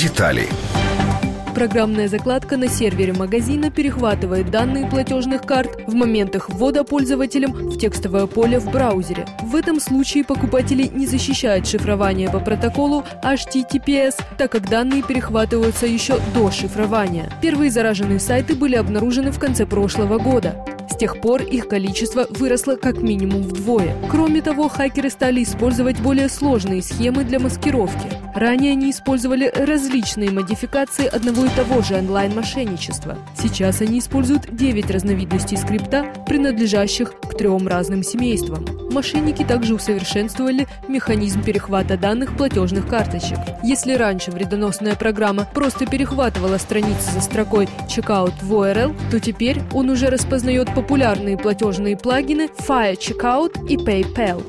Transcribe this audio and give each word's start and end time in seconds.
Детали. 0.00 0.48
Программная 1.56 2.06
закладка 2.06 2.56
на 2.56 2.68
сервере 2.68 3.12
магазина 3.12 3.68
перехватывает 3.68 4.48
данные 4.48 4.86
платежных 4.86 5.42
карт 5.42 5.76
в 5.88 5.94
момент 5.94 6.36
их 6.36 6.50
ввода 6.50 6.84
пользователем 6.84 7.50
в 7.50 7.76
текстовое 7.78 8.26
поле 8.28 8.60
в 8.60 8.70
браузере. 8.70 9.26
В 9.42 9.56
этом 9.56 9.80
случае 9.80 10.22
покупатели 10.22 10.84
не 10.84 11.04
защищают 11.08 11.66
шифрование 11.66 12.30
по 12.30 12.38
протоколу 12.38 13.02
HTTPS, 13.24 14.14
так 14.38 14.52
как 14.52 14.70
данные 14.70 15.02
перехватываются 15.02 15.86
еще 15.86 16.20
до 16.32 16.52
шифрования. 16.52 17.28
Первые 17.42 17.72
зараженные 17.72 18.20
сайты 18.20 18.54
были 18.54 18.76
обнаружены 18.76 19.32
в 19.32 19.40
конце 19.40 19.66
прошлого 19.66 20.18
года. 20.18 20.64
С 20.88 20.96
тех 20.96 21.20
пор 21.20 21.42
их 21.42 21.66
количество 21.66 22.28
выросло 22.30 22.76
как 22.76 22.98
минимум 22.98 23.42
вдвое. 23.42 23.96
Кроме 24.08 24.42
того, 24.42 24.68
хакеры 24.68 25.10
стали 25.10 25.42
использовать 25.42 25.98
более 25.98 26.28
сложные 26.28 26.82
схемы 26.82 27.24
для 27.24 27.40
маскировки. 27.40 28.27
Ранее 28.38 28.70
они 28.70 28.92
использовали 28.92 29.52
различные 29.52 30.30
модификации 30.30 31.06
одного 31.06 31.46
и 31.46 31.48
того 31.48 31.82
же 31.82 31.96
онлайн-мошенничества. 31.96 33.18
Сейчас 33.36 33.80
они 33.80 33.98
используют 33.98 34.54
9 34.54 34.92
разновидностей 34.92 35.56
скрипта, 35.56 36.04
принадлежащих 36.24 37.18
к 37.18 37.36
трем 37.36 37.66
разным 37.66 38.04
семействам. 38.04 38.64
Мошенники 38.92 39.42
также 39.42 39.74
усовершенствовали 39.74 40.68
механизм 40.86 41.42
перехвата 41.42 41.96
данных 41.96 42.36
платежных 42.36 42.86
карточек. 42.86 43.38
Если 43.64 43.94
раньше 43.94 44.30
вредоносная 44.30 44.94
программа 44.94 45.44
просто 45.52 45.86
перехватывала 45.86 46.58
страницы 46.58 47.10
за 47.10 47.20
строкой 47.20 47.68
«Checkout» 47.88 48.34
в 48.40 48.54
URL, 48.54 48.94
то 49.10 49.18
теперь 49.18 49.62
он 49.74 49.90
уже 49.90 50.10
распознает 50.10 50.72
популярные 50.76 51.36
платежные 51.36 51.96
плагины 51.96 52.48
Fire 52.56 52.96
Checkout 52.96 53.66
и 53.66 53.76
PayPal. 53.76 54.44